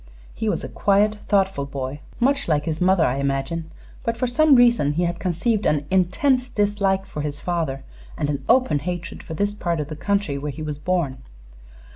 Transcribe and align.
He 0.33 0.49
was 0.49 0.63
a 0.63 0.67
quiet, 0.67 1.19
thoughtful 1.27 1.67
boy; 1.67 1.99
much 2.19 2.47
like 2.47 2.65
his 2.65 2.81
mother, 2.81 3.05
I 3.05 3.17
imagine; 3.17 3.69
but 4.03 4.17
for 4.17 4.25
some 4.25 4.55
reason 4.55 4.93
he 4.93 5.03
had 5.03 5.19
conceived 5.19 5.67
an 5.67 5.85
intense 5.91 6.49
dislike 6.49 7.05
for 7.05 7.21
his 7.21 7.39
father 7.39 7.83
and 8.17 8.27
an 8.27 8.43
open 8.49 8.79
hatred 8.79 9.21
for 9.21 9.35
this 9.35 9.53
part 9.53 9.79
of 9.79 9.89
the 9.89 9.95
country, 9.95 10.39
where 10.39 10.49
he 10.51 10.63
was 10.63 10.79
born. 10.79 11.19